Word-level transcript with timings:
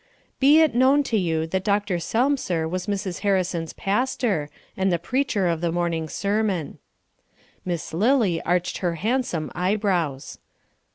Be 0.39 0.61
it 0.61 0.73
known 0.73 1.03
to 1.03 1.15
you 1.19 1.45
that 1.45 1.63
Dr. 1.63 1.97
Selmser 1.99 2.67
was 2.67 2.87
Mrs. 2.87 3.19
Harrison's 3.19 3.73
pastor, 3.73 4.49
and 4.75 4.91
the 4.91 4.97
preacher 4.97 5.47
of 5.47 5.61
the 5.61 5.71
morning 5.71 6.09
sermon. 6.09 6.79
Miss 7.65 7.93
Lily 7.93 8.41
arched 8.41 8.79
her 8.79 8.95
handsome 8.95 9.51
eyebrows. 9.53 10.39